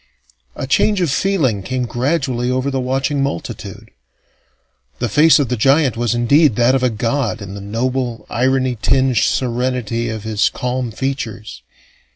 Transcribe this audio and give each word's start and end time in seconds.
A 0.55 0.65
change 0.65 0.99
of 0.99 1.11
feeling 1.11 1.61
came 1.61 1.85
gradually 1.85 2.49
over 2.49 2.71
the 2.71 2.79
watching 2.81 3.21
multitude. 3.21 3.91
The 4.97 5.07
face 5.07 5.37
of 5.37 5.49
the 5.49 5.55
giant 5.55 5.95
was 5.95 6.15
indeed 6.15 6.55
that 6.55 6.73
of 6.73 6.81
a 6.81 6.89
god 6.89 7.39
in 7.39 7.53
the 7.53 7.61
noble, 7.61 8.25
irony 8.27 8.79
tinged 8.81 9.17
serenity 9.17 10.09
of 10.09 10.23
his 10.23 10.49
calm 10.49 10.89
features. 10.91 11.61